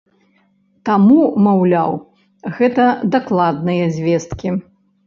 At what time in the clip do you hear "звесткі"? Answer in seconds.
4.01-4.61